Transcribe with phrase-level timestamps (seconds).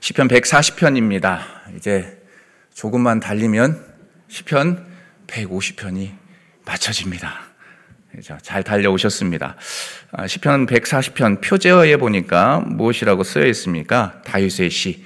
[0.00, 1.40] 시편 140편입니다.
[1.76, 2.18] 이제
[2.74, 3.84] 조금만 달리면
[4.28, 4.86] 시편
[5.26, 6.12] 150편이
[6.64, 7.40] 맞춰집니다.
[8.42, 9.56] 잘 달려오셨습니다.
[10.12, 14.20] 아, 시편 140편 표제어에 보니까 무엇이라고 쓰여 있습니까?
[14.24, 15.04] 다윗의 시.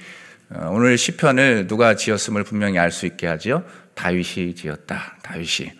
[0.49, 3.63] 어, 오늘 시편을 누가 지었음을 분명히 알 수 있게 하지요.
[3.95, 5.17] 다윗이 지었다.
[5.23, 5.71] 다윗이.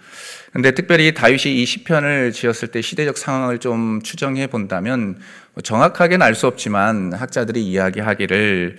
[0.53, 5.19] 근데 특별히 다윗이 이 시편을 지었을 때 시대적 상황을 좀 추정해 본다면
[5.53, 8.77] 뭐 정확하게는 알 수 없지만 학자들이 이야기하기를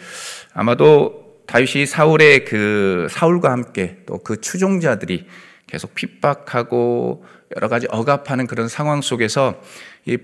[0.55, 5.27] 아마도 다윗이 사울의 그 사울과 함께 또 그 추종자들이
[5.67, 7.25] 계속 핍박하고
[7.57, 9.61] 여러 가지 억압하는 그런 상황 속에서
[10.07, 10.19] 이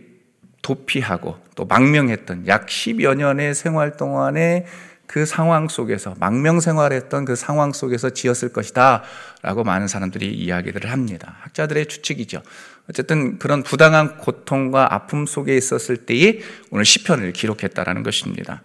[0.62, 4.66] 도피하고 또 망명했던 약 10여 년의 생활 동안에
[5.12, 9.02] 그 상황 속에서 망명 생활했던 그 상황 속에서 지었을 것이다
[9.42, 11.36] 라고 많은 사람들이 이야기들을 합니다.
[11.40, 12.40] 학자들의 추측이죠.
[12.88, 16.40] 어쨌든 그런 부당한 고통과 아픔 속에 있었을 때에
[16.70, 18.62] 오늘 시편을 기록했다라는 것입니다.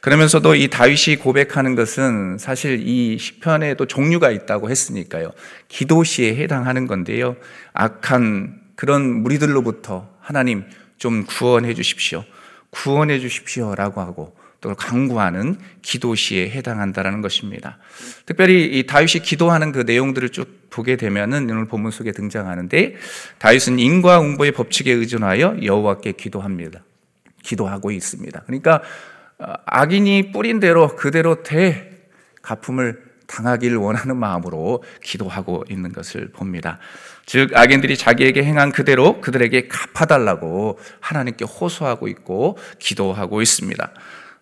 [0.00, 5.30] 그러면서도 이 다윗이 고백하는 것은 사실 이 시편에도 종류가 있다고 했으니까요.
[5.68, 7.36] 기도시에 해당하는 건데요.
[7.74, 10.64] 악한 그런 무리들로부터 하나님
[10.98, 12.24] 좀 구원해 주십시오.
[12.70, 17.78] 구원해 주십시오라고 하고 또 강구하는 기도시에 해당한다라는 것입니다.
[18.24, 22.94] 특별히 이 다윗이 기도하는 그 내용들을 쭉 보게 되면은 오늘 본문 속에 등장하는데
[23.38, 26.82] 다윗은 인과 응보의 법칙에 의존하여 여호와께 기도합니다.
[27.42, 28.42] 기도하고 있습니다.
[28.46, 28.82] 그러니까
[29.38, 31.90] 어, 악인이 뿌린 대로 그대로 대
[32.42, 36.78] 가품을 당하기를 원하는 마음으로 기도하고 있는 것을 봅니다.
[37.26, 43.90] 즉, 악인들이 자기에게 행한 그대로 그들에게 갚아달라고 하나님께 호소하고 있고 기도하고 있습니다.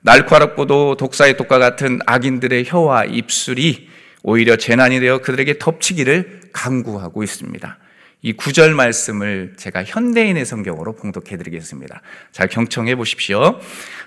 [0.04, 3.88] 날카롭고도 독사의 독과 같은 악인들의 혀와 입술이
[4.22, 7.78] 오히려 재난이 되어 그들에게 덮치기를 강구하고 있습니다.
[8.20, 12.02] 이 구절 말씀을 제가 현대인의 성경으로 봉독해 드리겠습니다.
[12.32, 13.58] 잘 경청해 보십시오.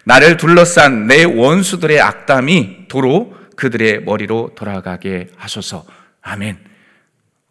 [0.05, 5.85] 나를 둘러싼 내 원수들의 악담이 도로 그들의 머리로 돌아가게 하소서.
[6.21, 6.59] 아멘.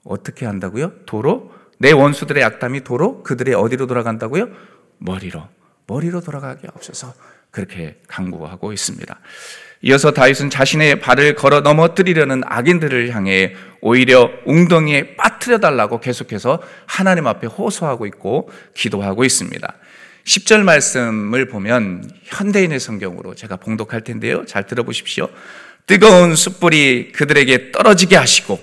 [0.04, 0.92] 어떻게 한다고요?
[1.04, 1.52] 도로?
[1.78, 4.48] 내 원수들의 악담이 도로 그들의 어디로 돌아간다고요?
[4.98, 5.48] 머리로.
[5.88, 7.12] 머리로 돌아가게 없어서
[7.56, 9.18] 그렇게 강구하고 있습니다.
[9.80, 17.46] 이어서 다윗은 자신의 발을 걸어 넘어뜨리려는 악인들을 향해 오히려 웅덩이에 빠뜨려 달라고 계속해서 하나님 앞에
[17.46, 19.74] 호소하고 있고 기도하고 있습니다.
[20.24, 24.44] 10절 말씀을 보면 현대인의 성경으로 제가 봉독할 텐데요.
[24.44, 25.30] 잘 들어보십시오.
[25.86, 28.60] 뜨거운 숯불이 그들에게 떨어지게 하시고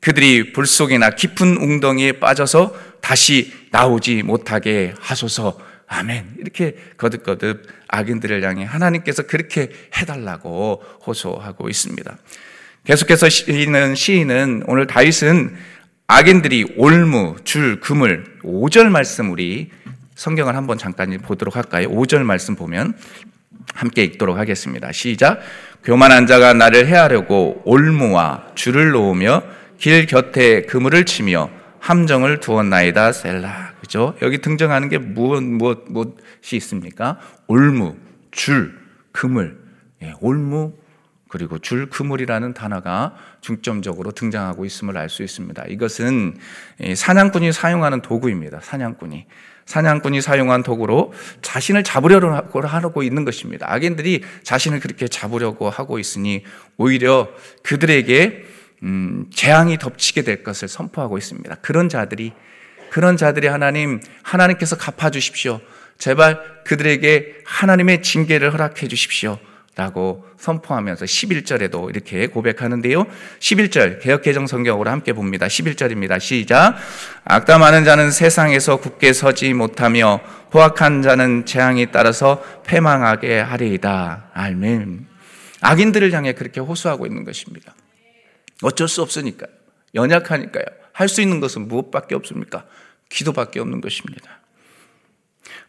[0.00, 5.67] 그들이 불 속이나 깊은 웅덩이에 빠져서 다시 나오지 못하게 하소서.
[5.88, 6.36] 아멘.
[6.38, 12.16] 이렇게 거듭거듭 악인들을 향해 하나님께서 그렇게 해달라고 호소하고 있습니다.
[12.84, 15.56] 계속해서 시인은, 시인은 오늘 다윗은
[16.06, 19.70] 악인들이 올무, 줄, 금을 5절 말씀 우리
[20.14, 21.88] 성경을 한번 잠깐 보도록 할까요?
[21.90, 22.94] 5절 말씀 보면
[23.74, 24.90] 함께 읽도록 하겠습니다.
[24.92, 25.40] 시작.
[25.84, 29.42] 교만한 자가 나를 해하려고 올무와 줄을 놓으며
[29.78, 33.67] 길 곁에 그물을 치며 함정을 두었나이다 셀라.
[33.88, 34.14] 그죠?
[34.20, 37.18] 여기 등장하는 게 무엇, 무엇, 무엇이 있습니까?
[37.46, 37.96] 올무,
[38.30, 38.78] 줄,
[39.12, 39.58] 그물.
[40.02, 40.74] 예, 올무,
[41.26, 45.64] 그리고 줄, 그물이라는 단어가 중점적으로 등장하고 있음을 알 수 있습니다.
[45.68, 46.36] 이것은
[46.94, 48.60] 사냥꾼이 사용하는 도구입니다.
[48.60, 49.26] 사냥꾼이.
[49.64, 53.72] 사냥꾼이 사용한 도구로 자신을 잡으려고 하고 있는 것입니다.
[53.72, 56.44] 악인들이 자신을 그렇게 잡으려고 하고 있으니
[56.76, 57.28] 오히려
[57.62, 58.44] 그들에게
[58.82, 61.54] 음, 재앙이 덮치게 될 것을 선포하고 있습니다.
[61.56, 62.32] 그런 자들이
[62.90, 65.60] 그런 자들이 하나님 하나님께서 갚아 주십시오.
[65.98, 69.38] 제발 그들에게 하나님의 징계를 허락해 주십시오.
[69.78, 73.06] 라고 선포하면서 11절에도 이렇게 고백하는데요.
[73.38, 75.46] 11절 개혁개정 성경으로 함께 봅니다.
[75.46, 76.18] 11절입니다.
[76.18, 76.74] 시작.
[77.22, 80.20] 악담 하는 자는 세상에서 굳게 서지 못하며
[80.50, 84.30] 포악한 자는 재앙이 따라서 패망하게 하리이다.
[84.34, 85.06] 아멘.
[85.60, 87.72] 악인들을 향해 그렇게 호소하고 있는 것입니다.
[88.62, 89.50] 어쩔 수 없으니까요.
[89.94, 90.64] 연약하니까요.
[90.98, 92.64] 할 수 있는 것은 무엇밖에 없습니까?
[93.08, 94.40] 기도밖에 없는 것입니다.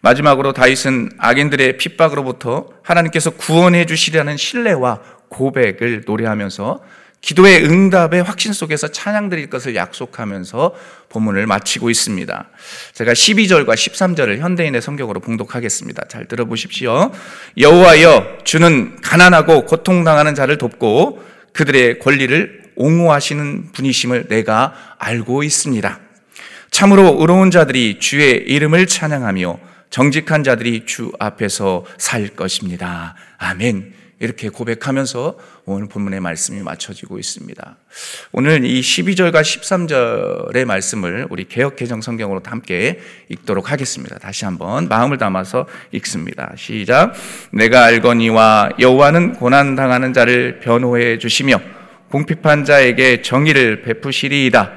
[0.02, 6.84] 마지막으로 다윗은 악인들의 핍박으로부터 하나님께서 구원해 주시려는 신뢰와 고백을 노래하면서
[7.22, 10.74] 기도의 응답의 확신 속에서 찬양 드릴 것을 약속하면서
[11.10, 12.50] 본문을 마치고 있습니다.
[12.94, 16.06] 제가 12절과 13절을 현대인의 성경으로 봉독하겠습니다.
[16.08, 17.12] 잘 들어보십시오.
[17.56, 26.00] 여호와여 주는 가난하고 고통당하는 자를 돕고 그들의 권리를 옹호하시는 분이심을 내가 알고 있습니다.
[26.72, 29.60] 참으로 의로운 자들이 주의 이름을 찬양하며
[29.90, 33.16] 정직한 자들이 주 앞에서 살 것입니다.
[33.38, 33.94] 아멘.
[34.22, 37.78] 이렇게 고백하면서 오늘 본문의 말씀이 맞춰지고 있습니다.
[38.34, 43.00] 오늘 이 12절과 13절의 말씀을 우리 개혁 개정 성경으로 함께
[43.30, 44.18] 읽도록 하겠습니다.
[44.20, 46.52] 다시 한번 마음을 담아서 읽습니다.
[46.58, 47.14] 시작.
[47.52, 51.62] 내가 알거니와 여호와는 고난 당하는 자를 변호해 주시며
[52.10, 54.74] 공핍한 자에게 정의를 베푸시리이다.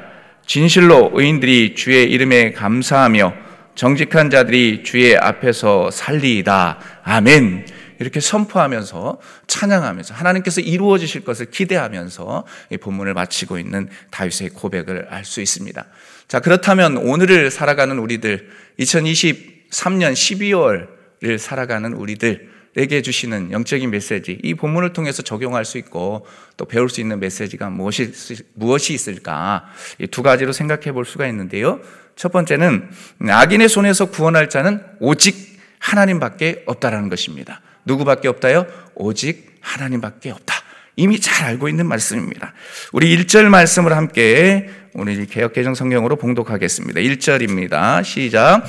[0.47, 3.35] 진실로 의인들이 주의 이름에 감사하며
[3.75, 6.79] 정직한 자들이 주의 앞에서 살리이다.
[7.05, 7.67] 아멘.
[8.01, 15.25] 이렇게 선포하면서 찬양하면서 하나님께서 이루어 지실 것을 기대하면서 이 본문을 마치고 있는 다윗의 고백을 알
[15.25, 15.85] 수 있습니다.
[16.29, 24.93] 자, 그렇다면 오늘을 살아가는 우리들 2023년 12월을 살아가는 우리들 에게 주시는 영적인 메시지 이 본문을
[24.93, 26.27] 통해서 적용할 수 있고
[26.57, 28.13] 또 배울 수 있는 메시지가 무엇이
[28.55, 29.67] 무엇이 있을까?
[30.11, 31.81] 두 가지로 생각해 볼 수가 있는데요.
[32.17, 32.89] 첫 번째는
[33.29, 37.61] 악인의 손에서 구원할 자는 오직 하나님밖에 없다라는 것입니다.
[37.85, 38.67] 누구밖에 없다요?
[38.95, 40.55] 오직 하나님밖에 없다.
[40.97, 42.53] 이미 잘 알고 있는 말씀입니다.
[42.93, 47.01] 우리 1절 말씀을 함께 우리 개혁개정 성경으로 봉독하겠습니다.
[47.01, 48.05] 1절입니다.
[48.05, 48.63] 시작.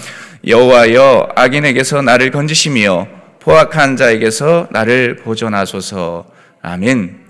[0.47, 6.31] 여호와여 악인에게서 나를 건지시며 포악한 자에게서 나를 보존하소서.
[6.61, 7.25] 아멘.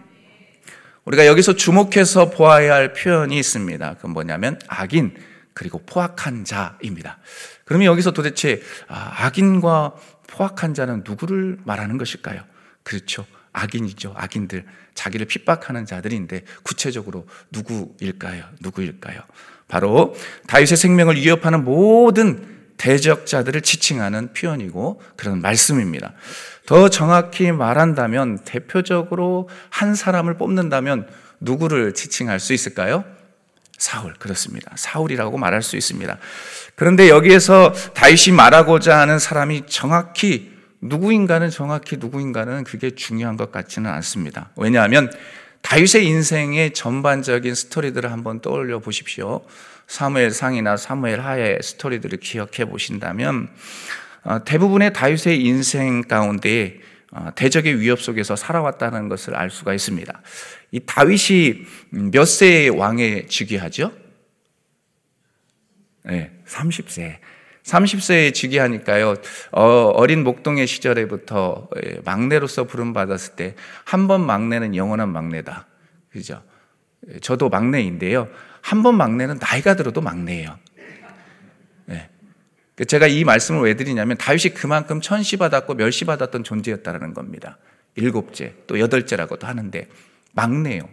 [1.05, 3.95] 우리가 여기서 주목해서 보아야 할 표현이 있습니다.
[3.95, 5.15] 그건 뭐냐면 악인
[5.55, 7.17] 그리고 포악한 자입니다.
[7.65, 9.95] 그러면 여기서 도대체 아, 악인과
[10.27, 12.43] 포악한 자는 누구를 말하는 것일까요?
[12.83, 13.25] 그렇죠.
[13.51, 14.13] 악인이죠.
[14.15, 14.65] 악인들.
[14.93, 18.43] 자기를 핍박하는 자들인데 구체적으로 누구일까요?
[18.61, 19.19] 누구일까요?
[19.67, 20.15] 바로
[20.45, 22.52] 다윗의 생명을 위협하는 모든
[22.83, 26.11] 대적자들을 지칭하는 표현이고 그런 말씀입니다.
[26.65, 31.07] 더 정확히 말한다면 대표적으로 한 사람을 뽑는다면
[31.39, 33.05] 누구를 지칭할 수 있을까요?
[33.77, 34.73] 사울 그렇습니다.
[34.75, 36.17] 사울이라고 말할 수 있습니다.
[36.75, 40.51] 그런데 여기에서 다윗이 말하고자 하는 사람이 정확히
[40.81, 44.49] 누구인가는 정확히 누구인가는 그게 중요한 것 같지는 않습니다.
[44.57, 45.09] 왜냐하면
[45.61, 49.41] 다윗의 인생의 전반적인 스토리들을 한번 떠올려 보십시오.
[49.87, 53.49] 사무엘 상이나 사무엘 하의 스토리들을 기억해 보신다면
[54.23, 56.79] 어, 대부분의 다윗의 인생 가운데
[57.11, 60.21] 어, 대적의 위협 속에서 살아왔다는 것을 알 수가 있습니다.
[60.71, 61.65] 이 다윗이
[62.11, 63.91] 몇 세의 왕에 즉위하죠?
[66.05, 67.17] 네, 30세.
[67.63, 69.15] 30세에 즉위하니까요,
[69.51, 73.55] 어, 린 목동의 시절에부터 예, 막내로서 부름받았을 때,
[73.85, 75.67] 한 번 막내는 영원한 막내다.
[76.11, 76.43] 그죠?
[77.09, 78.27] 예, 저도 막내인데요.
[78.63, 80.57] 한 번 막내는 나이가 들어도 막내예요.
[81.85, 82.09] 네.
[82.87, 87.57] 제가 이 말씀을 왜 드리냐면, 다윗이 그만큼 천시받았고 멸시받았던 존재였다는 겁니다.
[87.95, 89.87] 일곱째, 또 여덟째라고도 하는데,
[90.31, 90.89] 막내요.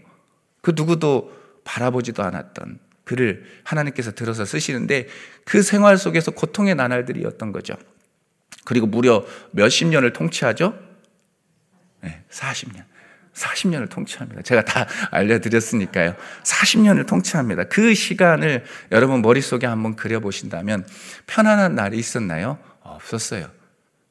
[0.61, 1.33] 그 누구도
[1.65, 5.09] 바라보지도 않았던 그를 하나님께서 들어서 쓰시는데
[5.45, 7.75] 그 생활 속에서 고통의 나날들이었던 거죠.
[8.65, 10.79] 그리고 무려 몇십 년을 통치하죠?
[12.03, 12.85] 네, 40년.
[13.35, 14.43] 40년을 통치합니다.
[14.43, 16.15] 제가 다 알려드렸으니까요.
[16.43, 17.65] 40년을 통치합니다.
[17.65, 20.87] 그 시간을 여러분 머릿속에 한번 그려보신다면
[21.27, 22.59] 편안한 날이 있었나요?
[22.81, 23.49] 없었어요.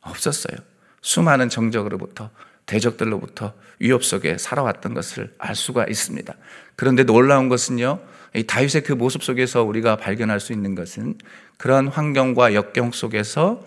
[0.01, 0.57] 없었어요.
[1.01, 2.29] 수많은 정적으로부터
[2.65, 6.33] 대적들로부터 위협 속에 살아왔던 것을 알 수가 있습니다.
[6.75, 7.99] 그런데 놀라운 것은요,
[8.35, 11.15] 이 다윗의 그 모습 속에서 우리가 발견할 수 있는 것은
[11.57, 13.65] 그런 환경과 역경 속에서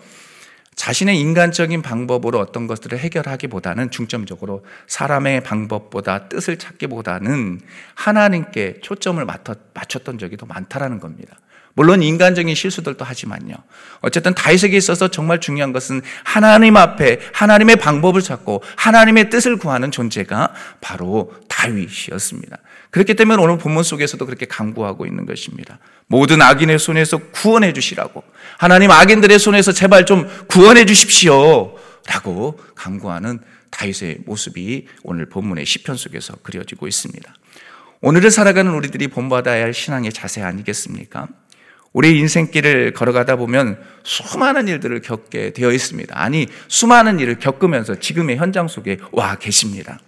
[0.75, 7.61] 자신의 인간적인 방법으로 어떤 것들을 해결하기보다는 중점적으로 사람의 방법보다 뜻을 찾기보다는
[7.95, 9.23] 하나님께 초점을
[9.73, 11.37] 맞췄던 적이 더 많다라는 겁니다.
[11.75, 13.55] 물론 인간적인 실수들도 하지만요.
[14.01, 20.53] 어쨌든 다윗에게 있어서 정말 중요한 것은 하나님 앞에 하나님의 방법을 찾고 하나님의 뜻을 구하는 존재가
[20.81, 22.57] 바로 다윗이었습니다.
[22.93, 25.79] 그렇기 때문에 오늘 본문 속에서도 그렇게 강구하고 있는 것입니다.
[26.05, 28.23] 모든 악인의 손에서 구원해 주시라고.
[28.59, 31.75] 하나님 악인들의 손에서 제발 좀 구원해 주십시오.
[32.07, 33.39] 라고 강구하는
[33.71, 37.33] 다윗의 모습이 오늘 본문의 시편 속에서 그려지고 있습니다.
[38.01, 41.29] 오늘을 살아가는 우리들이 본받아야 할 신앙의 자세 아니겠습니까?
[41.93, 46.13] 우리 인생길을 걸어가다 보면 수많은 일들을 겪게 되어 있습니다.
[46.15, 49.99] 아니, 수많은 일을 겪으면서 지금의 현장 속에 와 계십니다.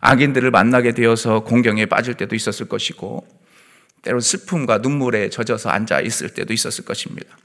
[0.00, 3.26] 악인들을 만나게 되어서 공경에 빠질 때도 있었을 것이고,
[4.02, 7.36] 때로 슬픔과 눈물에 젖어서 앉아 있을 때도 있었을 것입니다.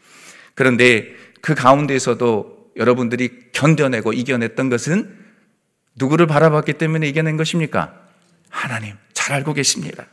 [0.54, 5.18] 그런데 그 가운데에서도 여러분들이 견뎌내고 이겨냈던 것은
[5.96, 7.94] 누구를 바라봤기 때문에 이겨낸 것입니까?
[8.50, 8.96] 하나님.
[9.14, 10.06] 잘 알고 계십니다.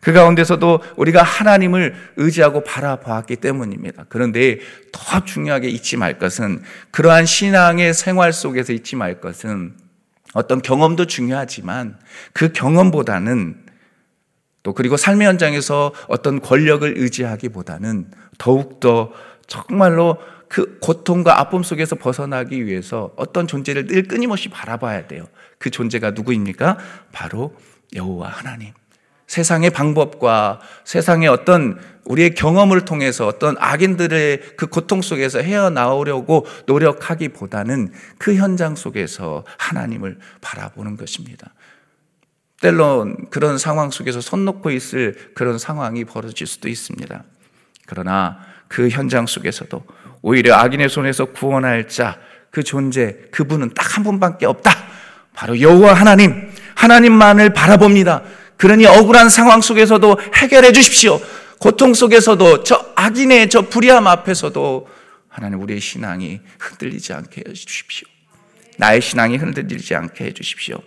[0.00, 4.06] 그 가운데서도 우리가 하나님을 의지하고 바라보았기 때문입니다.
[4.08, 4.58] 그런데
[4.92, 9.74] 더 중요하게 잊지 말 것은 그러한 신앙의 생활 속에서 잊지 말 것은
[10.36, 11.98] 어떤 경험도 중요하지만
[12.34, 13.64] 그 경험보다는
[14.62, 19.12] 또 그리고 삶의 현장에서 어떤 권력을 의지하기보다는 더욱더
[19.46, 25.24] 정말로 그 고통과 아픔 속에서 벗어나기 위해서 어떤 존재를 늘 끊임없이 바라봐야 돼요.
[25.58, 26.76] 그 존재가 누구입니까?
[27.12, 27.56] 바로
[27.94, 28.74] 여호와 하나님.
[29.26, 38.36] 세상의 방법과 세상의 어떤 우리의 경험을 통해서 어떤 악인들의 그 고통 속에서 헤어나오려고 노력하기보다는 그
[38.36, 41.52] 현장 속에서 하나님을 바라보는 것입니다.
[42.60, 47.24] 때론 그런 상황 속에서 손 놓고 있을 그런 상황이 벌어질 수도 있습니다.
[47.86, 49.84] 그러나 그 현장 속에서도
[50.22, 52.18] 오히려 악인의 손에서 구원할 자,
[52.50, 54.70] 그 존재, 그분은 딱 한 분밖에 없다.
[55.34, 58.22] 바로 여호와 하나님, 하나님만을 바라봅니다.
[58.56, 61.20] 그러니 억울한 상황 속에서도 해결해 주십시오.
[61.58, 64.88] 고통 속에서도 저 악인의 저 불의함 앞에서도
[65.28, 68.08] 하나님 우리의 신앙이 흔들리지 않게 해 주십시오.
[68.78, 70.78] 나의 신앙이 흔들리지 않게 해 주십시오.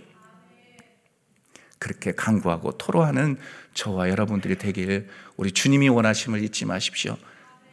[1.80, 3.38] 그렇게 강구하고 토로하는
[3.74, 5.08] 저와 여러분들이 되길
[5.38, 7.18] 우리 주님이 원하심을 잊지 마십시오.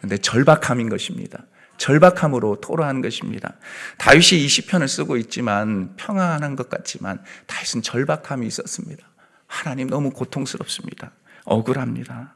[0.01, 1.45] 근데 절박함인 것입니다.
[1.79, 3.55] 절박함으로 토로하는 것입니다.
[3.99, 9.07] 다윗이 이 시편을 쓰고 있지만 평안한 것 같지만 다윗은 절박함이 있었습니다.
[9.57, 11.13] 하나님 너무 고통스럽습니다.
[11.45, 12.35] 억울합니다.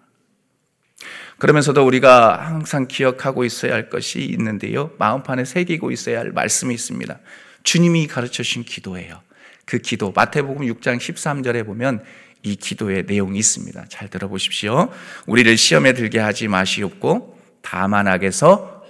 [1.38, 4.90] 그러면서도 우리가 항상 기억하고 있어야 할 것이 있는데요.
[4.98, 7.18] 마음판에 새기고 있어야 할 말씀이 있습니다.
[7.62, 9.20] 주님이 가르쳐 주신 기도예요.
[9.64, 12.02] 그 기도 마태복음 6장 13절에 보면
[12.42, 13.84] 이 기도의 내용이 있습니다.
[13.88, 14.90] 잘 들어보십시오.
[15.26, 18.84] 우리를 시험에 들게 하지 마시옵고 다만 악에서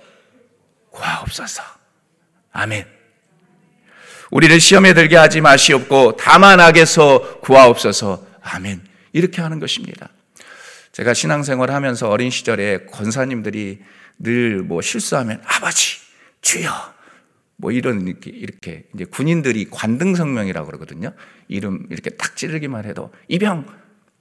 [0.90, 1.62] 구하옵소서.
[2.52, 2.99] 아멘.
[4.30, 8.26] 우리를 시험에 들게 하지 마시옵고 다만 악에서 구하옵소서.
[8.42, 8.80] 아멘.
[9.12, 10.08] 이렇게 하는 것입니다.
[10.92, 13.80] 제가 신앙생활 하면서 어린 시절에 권사님들이
[14.18, 15.98] 늘 뭐 실수하면 아버지,
[16.42, 16.70] 주여,
[17.56, 21.12] 뭐 이런 이렇게, 이렇게 이제 군인들이 관등성명이라고 그러거든요.
[21.48, 23.66] 이름 이렇게 딱 찌르기만 해도 이병,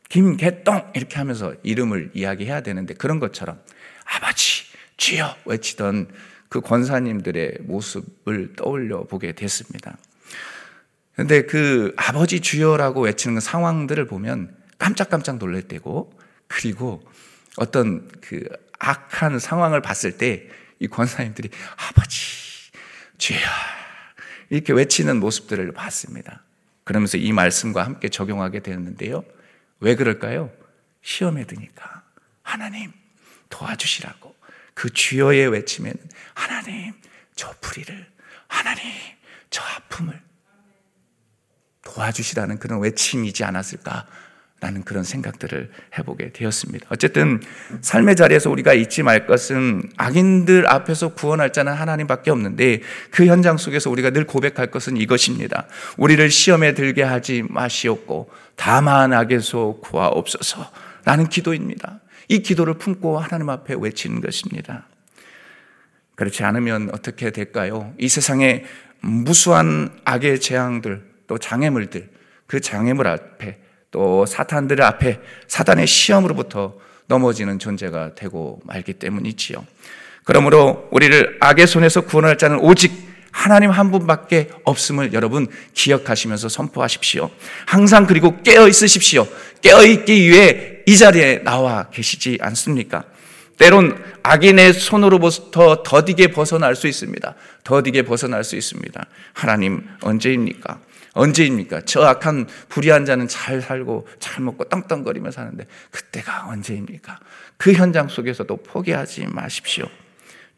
[0.09, 3.59] 김개똥 이렇게 하면서 이름을 이야기해야 되는데 그런 것처럼
[4.05, 4.63] 아버지,
[4.97, 6.09] 주여 외치던
[6.49, 9.97] 그 권사님들의 모습을 떠올려 보게 됐습니다.
[11.15, 16.11] 근데 그 아버지 주여라고 외치는 그 상황들을 보면 깜짝깜짝 놀랄 때고
[16.47, 17.03] 그리고
[17.57, 18.47] 어떤 그
[18.79, 21.49] 악한 상황을 봤을 때 이 권사님들이
[21.89, 22.71] 아버지
[23.17, 23.37] 주여
[24.49, 26.43] 이렇게 외치는 모습들을 봤습니다.
[26.85, 29.23] 그러면서 이 말씀과 함께 적용하게 되었는데요.
[29.81, 30.51] 왜 그럴까요?
[31.01, 32.03] 시험에 드니까
[32.41, 32.91] 하나님
[33.49, 34.35] 도와주시라고
[34.79, 35.97] 그 주여의 외침에는
[36.33, 36.93] 하나님
[37.35, 38.07] 저 불의를
[38.47, 38.81] 하나님
[39.49, 40.17] 저 아픔을
[41.83, 44.07] 도와주시라는 그런 외침이지 않았을까
[44.61, 46.87] 라는 그런 생각들을 해보게 되었습니다.
[46.91, 47.41] 어쨌든
[47.81, 52.81] 삶의 자리에서 우리가 잊지 말 것은 악인들 앞에서 구원할 자는 하나님밖에 없는데
[53.11, 55.67] 그 현장 속에서 우리가 늘 고백할 것은 이것입니다.
[55.97, 60.71] 우리를 시험에 들게 하지 마시옵고 다만 악에서 구하옵소서
[61.03, 61.99] 라는 기도입니다.
[62.29, 64.87] 이 기도를 품고 하나님 앞에 외치는 것입니다.
[66.15, 67.93] 그렇지 않으면 어떻게 될까요?
[67.97, 68.63] 이 세상에
[69.01, 72.09] 무수한 악의 재앙들 또 장애물들
[72.45, 73.59] 그 장애물 앞에
[73.91, 79.65] 또 사탄들 앞에 사단의 시험으로부터 넘어지는 존재가 되고 말기 때문이지요.
[80.23, 87.29] 그러므로 우리를 악의 손에서 구원할 자는 오직 하나님 한 분밖에 없음을 여러분 기억하시면서 선포하십시오.
[87.65, 89.27] 항상 그리고 깨어 있으십시오.
[89.61, 93.03] 깨어 있기 위해 이 자리에 나와 계시지 않습니까?
[93.57, 97.35] 때론 악인의 손으로부터 더디게 벗어날 수 있습니다.
[97.63, 99.05] 더디게 벗어날 수 있습니다.
[99.33, 100.79] 하나님 언제입니까?
[101.13, 101.81] 언제입니까?
[101.85, 107.19] 저 악한 불의한 자는 잘 살고 잘 먹고 땅땅거리며 사는데 그때가 언제입니까?
[107.57, 109.87] 그 현장 속에서도 포기하지 마십시오.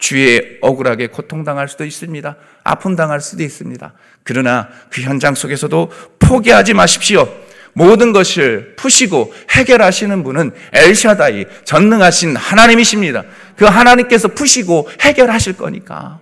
[0.01, 2.35] 주에 억울하게 고통당할 수도 있습니다.
[2.63, 3.93] 아픔 당할 수도 있습니다.
[4.23, 7.31] 그러나 그 현장 속에서도 포기하지 마십시오.
[7.73, 13.23] 모든 것을 푸시고 해결하시는 분은 엘샤다이 전능하신 하나님이십니다.
[13.55, 16.19] 그 하나님께서 푸시고 해결하실 거니까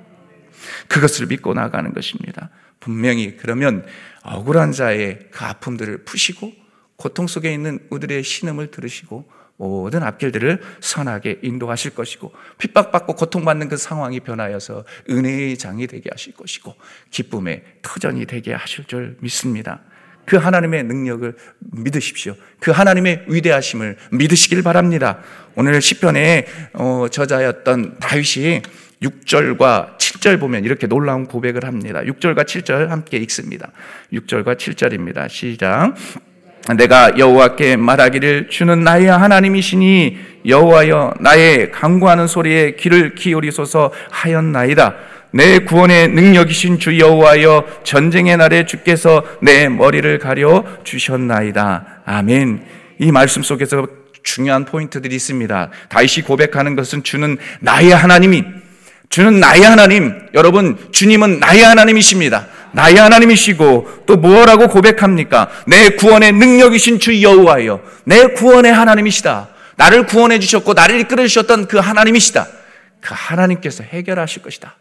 [0.89, 2.49] 그것을 믿고 나가는 것입니다.
[2.81, 3.85] 분명히 그러면
[4.23, 6.51] 억울한 자의 그 아픔들을 푸시고
[6.97, 14.21] 고통 속에 있는 우리들의 신음을 들으시고 모든 앞길들을 선하게 인도하실 것이고 핍박받고 고통받는 그 상황이
[14.21, 16.73] 변하여서 은혜의 장이 되게 하실 것이고
[17.11, 19.81] 기쁨의 터전이 되게 하실 줄 믿습니다.
[20.25, 22.35] 그 하나님의 능력을 믿으십시오.
[22.61, 25.19] 그 하나님의 위대하심을 믿으시길 바랍니다.
[25.55, 28.61] 오늘 시편의 어, 저자였던 다윗이
[29.01, 32.01] 6절과 7절 보면 이렇게 놀라운 고백을 합니다.
[32.01, 33.71] 6절과 7절 함께 읽습니다.
[34.13, 35.27] 6절과 7절입니다.
[35.29, 35.95] 시작.
[36.77, 44.95] 내가 여호와께 말하기를 주는 나의 하나님이시니 여호와여 나의 강구하는 소리에 귀를 기울이소서 하였나이다.
[45.31, 52.01] 내 구원의 능력이신 주 여호와여 전쟁의 날에 주께서 내 머리를 가려 주셨나이다.
[52.05, 52.63] 아멘.
[52.99, 53.87] 이 말씀 속에서
[54.23, 55.69] 중요한 포인트들이 있습니다.
[55.89, 58.43] 다윗이 고백하는 것은 주는 나의 하나님이
[59.09, 60.13] 주는 나의 하나님.
[60.35, 62.45] 여러분, 주님은 나의 하나님이십니다.
[62.73, 65.49] 나의 하나님이시고 또 뭐라고 고백합니까?
[65.67, 67.81] 내 구원의 능력이신 주 여호와여.
[68.05, 69.49] 내 구원의 하나님이시다.
[69.77, 72.47] 나를 구원해 주셨고 나를 이끌어 주셨던 그 하나님이시다.
[73.01, 74.77] 그 하나님께서 해결하실 것이다.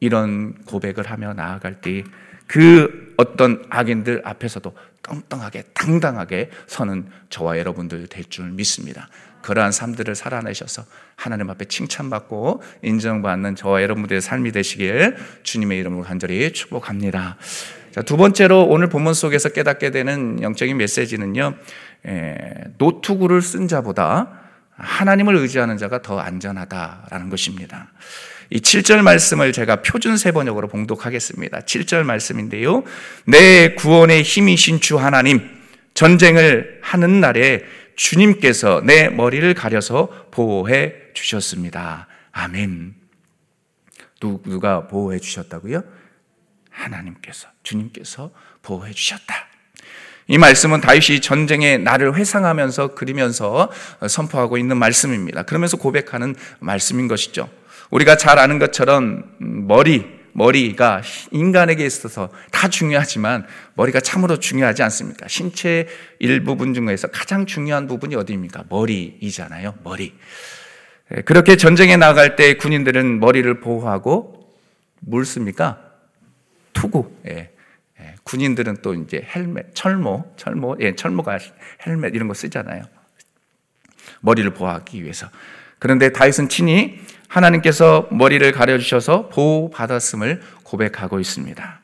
[0.00, 2.04] 이런 고백을 하며 나아갈 때
[2.48, 9.08] 그 어떤 악인들 앞에서도 떵떵하게 당당하게 서는 저와 여러분들 될 줄 믿습니다.
[9.42, 10.84] 그러한 삶들을 살아내셔서
[11.16, 17.36] 하나님 앞에 칭찬받고 인정받는 저와 여러분들의 삶이 되시길 주님의 이름으로 간절히 축복합니다.
[17.92, 21.54] 자, 두 번째로 오늘 본문 속에서 깨닫게 되는 영적인 메시지는요,
[22.06, 22.36] 에,
[22.78, 24.40] 노트구를 쓴 자보다
[24.76, 27.90] 하나님을 의지하는 자가 더 안전하다라는 것입니다.
[28.50, 31.60] 이 7절 말씀을 제가 표준 세 번역으로 봉독하겠습니다.
[31.60, 32.82] 7절 말씀인데요.
[33.24, 35.48] 내 구원의 힘이신 주 하나님,
[35.94, 37.64] 전쟁을 하는 날에
[37.96, 42.06] 주님께서 내 머리를 가려서 보호해 주셨습니다.
[42.32, 42.94] 아멘.
[44.20, 45.82] 누가 보호해 주셨다고요?
[46.70, 48.30] 하나님께서, 주님께서
[48.62, 49.48] 보호해 주셨다.
[50.28, 53.70] 이 말씀은 다윗이 전쟁의 날을 회상하면서 그리면서
[54.06, 55.42] 선포하고 있는 말씀입니다.
[55.44, 57.50] 그러면서 고백하는 말씀인 것이죠.
[57.90, 65.26] 우리가 잘 아는 것처럼 머리, 머리가 인간에게 있어서 다 중요하지만 머리가 참으로 중요하지 않습니까?
[65.28, 68.64] 신체 일부분 중에서 가장 중요한 부분이 어디입니까?
[68.68, 69.74] 머리이잖아요.
[69.82, 70.14] 머리.
[71.16, 74.54] 예, 그렇게 전쟁에 나갈 때 군인들은 머리를 보호하고
[75.00, 75.80] 뭘 씁니까?
[76.72, 77.10] 투구.
[77.26, 77.50] 예.
[78.00, 78.14] 예.
[78.22, 81.38] 군인들은 또 이제 헬멧, 철모, 철모, 예, 철모가
[81.86, 82.82] 헬멧 이런 거 쓰잖아요.
[84.20, 85.28] 머리를 보호하기 위해서.
[85.78, 91.80] 그런데 다윗은 친히 하나님께서 머리를 가려주셔서 보호받았음을 고백하고 있습니다.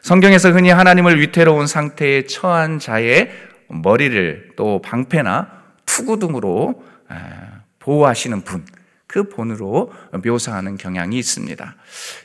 [0.00, 3.30] 성경에서 흔히 하나님을 위태로운 상태에 처한 자의
[3.68, 5.48] 머리를 또 방패나
[5.86, 6.82] 투구 등으로
[7.78, 8.64] 보호하시는 분,
[9.06, 9.92] 그 본으로
[10.24, 11.76] 묘사하는 경향이 있습니다.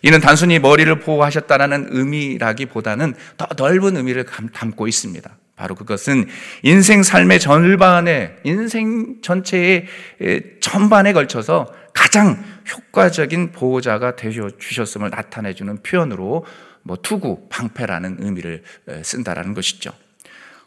[0.04, 5.30] 이는 단순히 머리를 보호하셨다는 의미라기보다는 더 넓은 의미를 담고 있습니다.
[5.56, 6.28] 바로 그것은
[6.62, 9.88] 인생 삶의 전반에, 인생 전체의
[10.62, 11.74] 전반에 걸쳐서
[12.08, 16.46] 가장 효과적인 보호자가 되어 주셨음을 나타내 주는 표현으로
[16.84, 18.64] 뭐 투구, 방패라는 의미를
[19.04, 19.92] 쓴다라는 것이죠.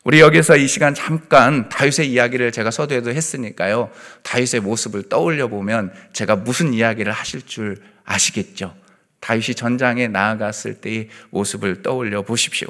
[0.05, 3.91] 우리 여기서 이 시간 잠깐 다윗의 이야기를 제가 서두에도 했으니까요.
[4.23, 8.75] 다윗의 모습을 떠올려 보면 제가 무슨 이야기를 하실 줄 아시겠죠.
[9.21, 12.69] 다윗이 전장에 나아갔을 때의 모습을 떠올려 보십시오.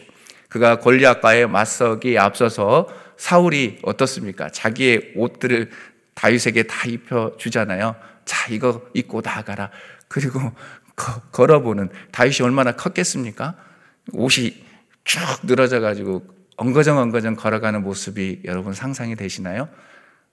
[0.49, 4.49] 그가 골리앗과의 맞서기 앞서서 사울이 어떻습니까?
[4.49, 5.71] 자기의 옷들을
[6.15, 7.97] 다윗에게 다 입혀 주잖아요.
[8.25, 9.71] 자, 이거 입고 나가라.
[10.09, 10.41] 그리고
[10.97, 13.57] 거, 걸어보는 다윗이 얼마나 컸겠습니까?
[14.13, 14.65] 옷이
[15.05, 19.69] 쭉 늘어져 가지고 엉거정 엉거정 걸어가는 모습이 여러분 상상이 되시나요?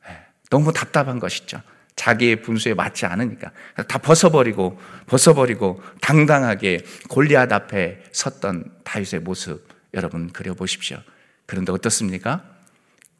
[0.06, 0.18] 네,
[0.50, 1.62] 너무 답답한 것이죠.
[1.96, 3.52] 자기의 분수에 맞지 않으니까
[3.88, 11.00] 다 벗어버리고 벗어버리고 당당하게 골리앗 앞에 섰던 다윗의 모습 여러분 그려보십시오.
[11.46, 12.44] 그런데 어떻습니까?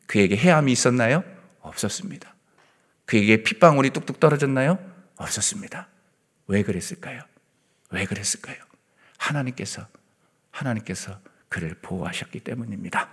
[0.06, 1.24] 그에게 해함이 있었나요?
[1.62, 2.37] 없었습니다.
[3.08, 4.78] 그에게 핏방울이 뚝뚝 떨어졌나요?
[5.16, 5.88] 없었습니다.
[6.48, 7.22] 왜 그랬을까요?
[7.90, 8.58] 왜 그랬을까요?
[9.18, 9.88] 하나님께서,
[10.52, 13.10] 하나님께서 그를 보호하셨기 때문입니다.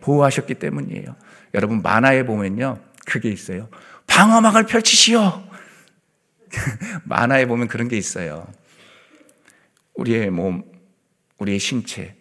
[0.00, 1.14] 보호하셨기 때문이에요.
[1.52, 2.82] 여러분, 만화에 보면요.
[3.04, 3.68] 그게 있어요.
[4.06, 5.44] 방어막을 펼치시오!
[7.04, 8.50] 만화에 보면 그런 게 있어요.
[9.94, 10.64] 우리의 몸,
[11.38, 12.16] 우리의 신체,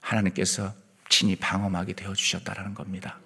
[0.00, 0.72] 하나님께서
[1.10, 3.18] 친히 방어막이 되어 주셨다라는 겁니다.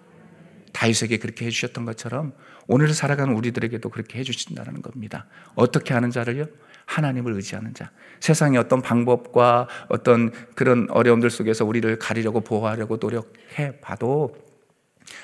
[0.79, 2.33] 다윗에게 그렇게 해 주셨던 것처럼
[2.69, 5.27] 오늘 살아가는 우리들에게도 그렇게 해 주신다는 겁니다.
[5.57, 6.47] 어떻게 하는 자를요?
[6.87, 7.91] 하나님을 의지하는 자.
[8.21, 14.37] 세상의 어떤 방법과 어떤 그런 어려움들 속에서 우리를 가리려고 보호하려고 노력해 봐도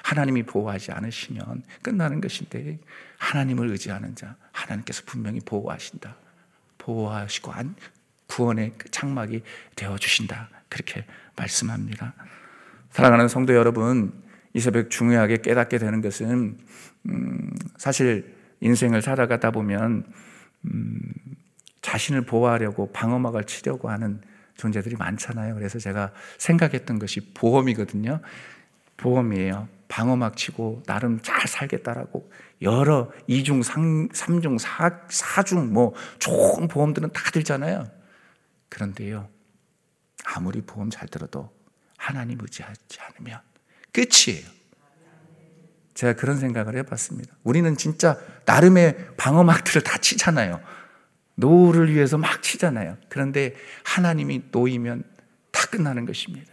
[0.03, 2.81] 하나님이 보호하지 않으시면 끝나는 것인데
[3.19, 6.17] 하나님을 의지하는 자, 하나님께서 분명히 보호하신다.
[6.79, 7.53] 보호하시고
[8.27, 9.43] 구원의 그 장막이
[9.77, 10.51] 되어 주신다.
[10.69, 12.14] 그렇게 말씀합니다.
[12.90, 14.24] 사랑하는 성도 여러분,
[14.55, 16.59] 이 새벽 중요하게 깨닫게 되는 것은
[17.07, 20.05] 음, 사실 인생을 살아가다 보면
[20.64, 21.01] 음,
[21.83, 24.23] 자신을 보호하려고 방어막을 치려고 하는
[24.57, 25.55] 존재들이 많잖아요.
[25.55, 28.21] 그래서 제가 생각했던 것이 보험이거든요.
[28.97, 29.69] 보험이에요.
[29.88, 32.31] 방어막 치고 나름 잘 살겠다라고
[32.62, 34.59] 여러 이중, 삼중,
[35.09, 37.87] 사중 뭐 좋은 보험들은 다 들잖아요.
[38.69, 39.29] 그런데요.
[40.25, 41.53] 아무리 보험 잘 들어도
[41.99, 43.40] 하나님 의지하지 않으면
[43.95, 44.45] 끝이에요.
[45.95, 47.35] 제가 그런 생각을 해봤습니다.
[47.45, 50.61] 우리는 진짜 나름의 방어막들을 다 치잖아요.
[51.37, 52.99] 노후를 위해서 막 치잖아요.
[53.09, 53.55] 그런데
[53.85, 55.05] 하나님이 놓으면
[55.53, 56.53] 다 끝나는 것입니다.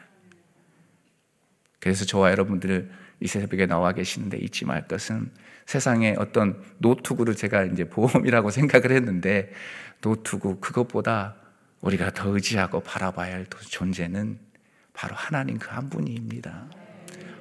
[1.80, 5.32] 그래서 저와 여러분들을 이 새벽에 나와 계시는데 잊지 말 것은
[5.66, 9.52] 세상에 어떤 노트구를 제가 이제 보험이라고 생각을 했는데
[10.02, 11.36] 노트구 그것보다
[11.82, 14.38] 우리가 더 의지하고 바라봐야 할 존재는
[14.94, 16.81] 바로 하나님 그 한 분입니다.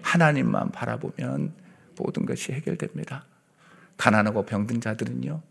[0.02, 1.54] 하나님만 바라보면
[1.96, 3.26] 모든 것이 해결됩니다.
[3.96, 5.42] 가난하고 병든 자들은요,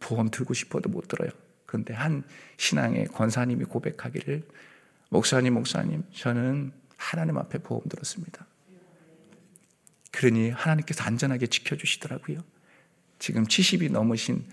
[0.00, 1.30] 보험 들고 싶어도 못 들어요.
[1.66, 2.22] 그런데 한
[2.56, 4.46] 신앙의 권사님이 고백하기를,
[5.10, 8.46] 목사님, 목사님, 저는 하나님 앞에 보험 들었습니다.
[10.12, 12.40] 그러니 하나님께서 안전하게 지켜주시더라고요.
[13.18, 14.46] 지금 70이 넘으신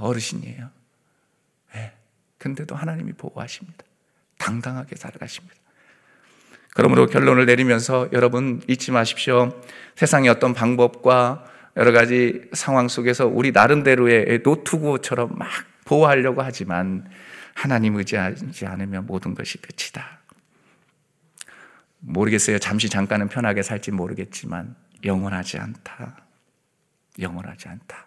[0.00, 0.70] 어르신이에요.
[1.74, 1.92] 네.
[2.38, 3.84] 근데도 하나님이 보호하십니다.
[4.38, 5.56] 당당하게 살아가십니다.
[6.74, 9.60] 그러므로 결론을 내리면서 여러분 잊지 마십시오.
[9.96, 11.44] 세상의 어떤 방법과
[11.76, 15.48] 여러 가지 상황 속에서 우리 나름대로의 노트구처럼 막
[15.84, 17.08] 보호하려고 하지만
[17.54, 20.18] 하나님 의지하지 않으면 모든 것이 끝이다.
[22.00, 22.58] 모르겠어요.
[22.58, 26.16] 잠시 잠깐은 편하게 살지 모르겠지만 영원하지 않다.
[27.18, 28.06] 영원하지 않다.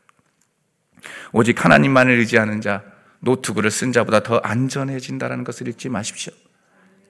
[1.34, 2.84] 오직 하나님만을 의지하는 자,
[3.20, 6.34] 노트구를 쓴 자보다 더 안전해진다는 것을 잊지 마십시오.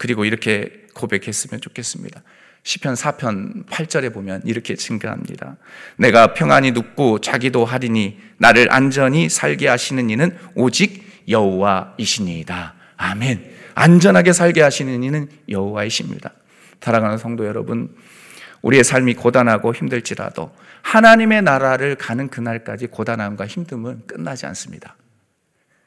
[0.02, 2.24] 그리고 이렇게 고백했으면 좋겠습니다.
[2.64, 5.58] 시편 4편 8절에 보면 이렇게 증가합니다.
[5.96, 12.74] 내가 평안히 눕고 자기도 하리니 나를 안전히 살게 하시는 이는 오직 여호와이시니이다.
[12.98, 13.52] 아멘.
[13.76, 16.32] 안전하게 살게 하시는 이는 여호와이십니다.
[16.82, 17.96] 사랑하는 성도 여러분,
[18.64, 24.96] 우리의 삶이 고단하고 힘들지라도 하나님의 나라를 가는 그날까지 고단함과 힘듦은 끝나지 않습니다.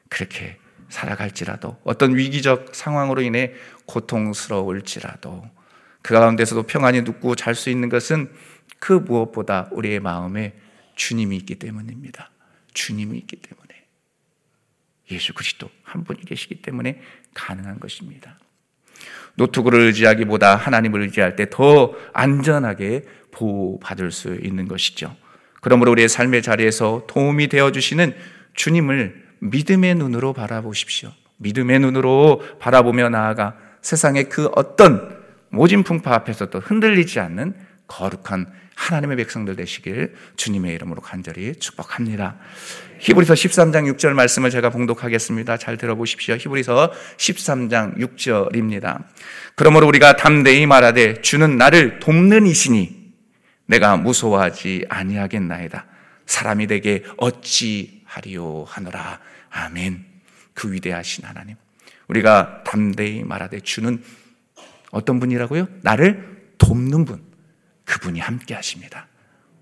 [0.07, 0.57] 그렇게
[0.89, 3.53] 살아갈지라도 어떤 위기적 상황으로 인해
[3.85, 5.49] 고통스러울지라도
[6.01, 8.31] 그 가운데서도 평안히 눕고 잘 수 있는 것은
[8.79, 10.53] 그 무엇보다 우리의 마음에
[10.95, 12.29] 주님이 있기 때문입니다.
[12.73, 13.85] 주님이 있기 때문에
[15.11, 17.01] 예수 그리스도 한 분이 계시기 때문에
[17.33, 18.37] 가능한 것입니다.
[19.35, 25.15] 노트구를 의지하기보다 하나님을 의지할 때 더 안전하게 보호받을 수 있는 것이죠.
[25.61, 28.15] 그러므로 우리의 삶의 자리에서 도움이 되어 주시는
[28.53, 31.11] 주님을 믿음의 눈으로 바라보십시오.
[31.37, 35.17] 믿음의 눈으로 바라보며 나아가 세상의 그 어떤
[35.49, 37.55] 모진 풍파 앞에서도 흔들리지 않는
[37.87, 42.37] 거룩한 하나님의 백성들 되시길 주님의 이름으로 간절히 축복합니다.
[42.99, 45.57] 히브리서 13장 6절 말씀을 제가 봉독하겠습니다.
[45.57, 46.35] 잘 들어보십시오.
[46.35, 49.03] 히브리서 13장 6절입니다.
[49.55, 53.13] 그러므로 우리가 담대히 말하되 주는 나를 돕는 이시니
[53.67, 55.85] 내가 무서워하지 아니하겠나이다.
[56.25, 59.19] 사람이 되게 어찌하리요 하노라.
[59.55, 60.05] 아멘.
[60.53, 61.55] 그 위대하신 하나님.
[62.07, 64.03] 우리가 담대히 말하되 주는
[64.91, 65.67] 어떤 분이라고요?
[65.81, 67.23] 나를 돕는 분.
[67.85, 69.07] 그분이 함께 하십니다.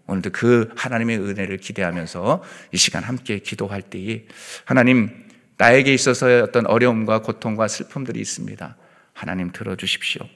[0.08, 4.26] 오늘도 그 하나님의 은혜를 기대하면서 이 시간 함께 기도할 때에
[4.66, 5.28] 하나님
[5.58, 8.76] 나에게 있어서의 어떤 어려움과 고통과 슬픔들이 있습니다.
[9.14, 10.28] 하나님 들어주십시오.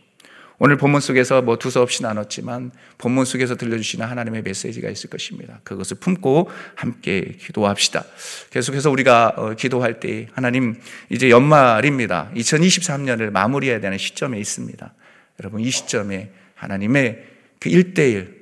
[0.60, 5.60] 오늘 본문 속에서 뭐 두서없이 나눴지만 본문 속에서 들려주시는 하나님의 메시지가 있을 것입니다.
[5.64, 8.04] 그것을 품고 함께 기도합시다.
[8.50, 12.32] 계속해서 우리가 어, 기도할 때 하나님 이제 연말입니다.
[12.36, 14.94] 2023년을 마무리해야 되는 시점에 있습니다.
[15.40, 17.24] 여러분 이 시점에 하나님의
[17.60, 18.36] 그 1대1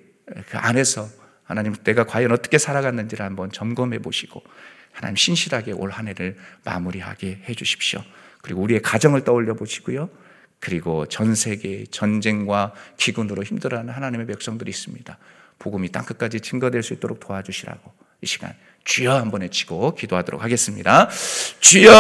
[0.50, 1.10] 그 안에서
[1.44, 4.42] 하나님 내가 과연 어떻게 살아갔는지를 한번 점검해 보시고
[4.94, 8.02] 하나님 신실하게 올 한 해를 마무리하게 해 주십시오.
[8.42, 10.10] 그리고 우리의 가정을 떠올려 보시고요.
[10.60, 15.18] 그리고 전 세계 전쟁과 기근으로 힘들어하는 하나님의 백성들이 있습니다.
[15.60, 17.92] 복음이 땅 끝까지 증거될 수 있도록 도와주시라고
[18.22, 21.10] 이 시간 주여 한번 외치고 기도하도록 하겠습니다.
[21.60, 21.92] 주여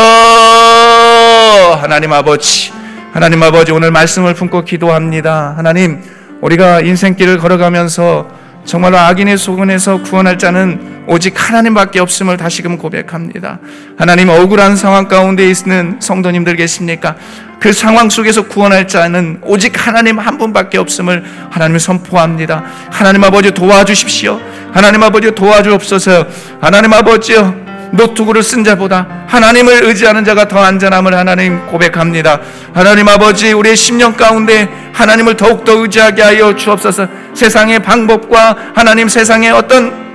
[1.81, 2.71] 하나님 아버지
[3.11, 5.55] 하나님 아버지 오늘 말씀을 품고 기도합니다.
[5.57, 6.01] 하나님
[6.41, 13.59] 우리가 인생길을 걸어가면서 정말로 악인의 소근에서 구원할 자는 오직 하나님밖에 없음을 다시금 고백합니다.
[13.97, 17.15] 하나님 억울한 상황 가운데 있는 성도님들 계십니까?
[17.59, 22.63] 그 상황 속에서 구원할 자는 오직 하나님 한 분밖에 없음을 하나님 선포합니다.
[22.91, 24.39] 하나님 아버지 도와주십시오.
[24.73, 26.27] 하나님 아버지 도와주옵소서.
[26.59, 27.64] 하나님 아버지요.
[27.91, 32.39] 노트구를 쓴 자보다 하나님을 의지하는 자가 더 안전함을 하나님 고백합니다.
[32.73, 40.05] 하나님 아버지 우리의 심령 가운데 하나님을 더욱더 의지하게 하여 주옵소서 세상의 방법과 하나님 세상의 어떤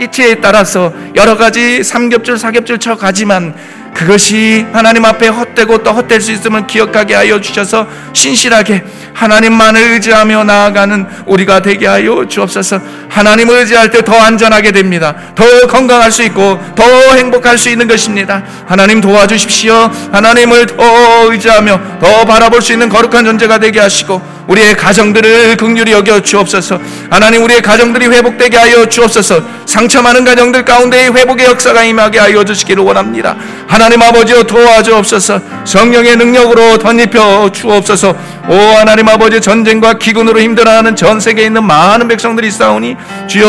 [0.00, 3.54] 이치에 따라서 여러 가지 삼겹줄 사겹줄 쳐 가지만
[3.94, 11.06] 그것이 하나님 앞에 헛되고 또 헛될 수 있음을 기억하게 하여 주셔서 신실하게 하나님만을 의지하며 나아가는
[11.26, 12.80] 우리가 되게 하여 주옵소서.
[13.08, 15.14] 하나님을 의지할 때 더 안전하게 됩니다.
[15.34, 16.82] 더 건강할 수 있고 더
[17.14, 18.42] 행복할 수 있는 것입니다.
[18.66, 19.90] 하나님 도와주십시오.
[20.10, 26.22] 하나님을 더 의지하며 더 바라볼 수 있는 거룩한 존재가 되게 하시고 우리의 가정들을 긍휼히 여겨
[26.22, 26.80] 주옵소서.
[27.08, 29.42] 하나님 우리의 가정들이 회복되게 하여 주옵소서.
[29.66, 33.36] 상처 많은 가정들 가운데의 회복의 역사가 임하게 하여 주시기를 원합니다.
[33.68, 35.40] 하나님 아버지여 도와주옵소서.
[35.64, 38.14] 성령의 능력으로 덧입혀 주옵소서.
[38.48, 43.46] 오 하나님 아버지 전쟁과 기근으로 힘들어하는 전 세계에 있는 많은 백성들이 싸우니 주여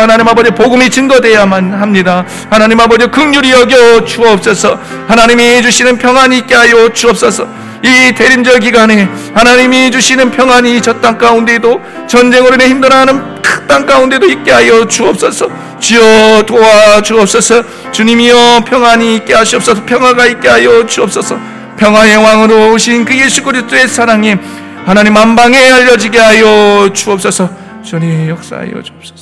[0.00, 2.24] 하나님 아버지 복음이 증거돼야만 합니다.
[2.50, 4.78] 하나님 아버지 극률이 여겨 주옵소서.
[5.06, 7.46] 하나님이 주시는 평안이 있게 하여 주옵소서.
[7.84, 14.52] 이 대림절 기간에 하나님이 주시는 평안이 저 땅 가운데도 전쟁으로 인해 힘들어하는 큰땅 가운데도 있게
[14.52, 15.48] 하여 주옵소서.
[15.80, 17.90] 주여 도와 주옵소서.
[17.92, 19.84] 주님이여 평안이 있게 하시옵소서.
[19.84, 21.38] 평화가 있게 하여 주옵소서.
[21.78, 24.36] 평화의 왕으로 오신 그 예수 그리스도의 사랑이
[24.84, 27.48] 하나님 만방에 알려지게 하여 주옵소서.
[27.82, 29.17] 주님 역사하여 주옵소서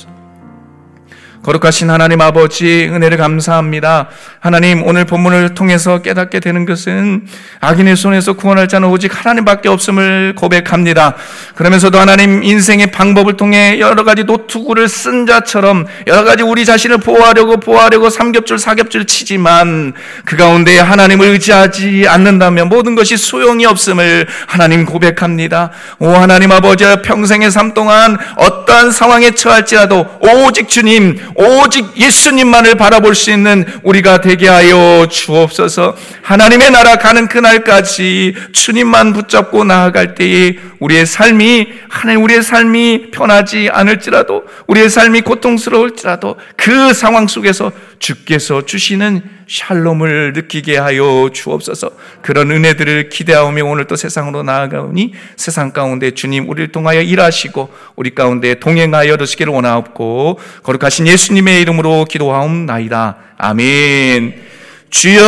[1.47, 4.09] 거룩하신 하나님 아버지 은혜를 감사합니다.
[4.41, 7.25] 하나님 오늘 본문을 통해서 깨닫게 되는 것은
[7.61, 11.15] 악인의 손에서 구원할 자는 오직 하나님밖에 없음을 고백합니다.
[11.55, 17.61] 그러면서도 하나님 인생의 방법을 통해 여러 가지 노트구를 쓴 자처럼 여러 가지 우리 자신을 보호하려고
[17.61, 19.93] 보호하려고 삼겹줄 사겹줄 치지만
[20.25, 25.71] 그 가운데 하나님을 의지하지 않는다면 모든 것이 소용이 없음을 하나님 고백합니다.
[25.99, 33.29] 오 하나님 아버지 평생의 삶 동안 어떠한 상황에 처할지라도 오직 주님 오직 예수님만을 바라볼 수
[33.29, 35.95] 있는 우리가 되게 하여 주옵소서.
[36.23, 44.45] 하나님의 나라 가는 그날까지 주님만 붙잡고 나아갈 때에 우리의 삶이 하나님 우리의 삶이 편하지 않을지라도
[44.65, 51.91] 우리의 삶이 고통스러울지라도 그 상황 속에서 주께서 주시는 샬롬을 느끼게 하여 주옵소서.
[52.21, 58.55] 그런 은혜들을 기대하며 오늘 또 세상으로 나아가오니 세상 가운데 주님 우리를 통하여 일하시고 우리 가운데
[58.59, 63.17] 동행하여 주시기를 원하옵고 거룩하신 예수님의 이름으로 기도하옵나이다.
[63.37, 64.47] 아멘.
[64.89, 65.21] 주여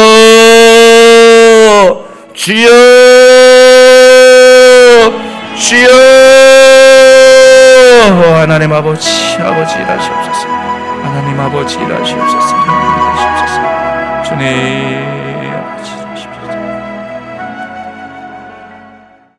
[2.34, 2.70] 주여
[5.58, 5.90] 주여
[8.40, 10.59] 하나님 아버지 아버지 일하시옵소서
[11.04, 12.56] 하나님 아버지 일하시옵소서.
[14.24, 15.09] 주님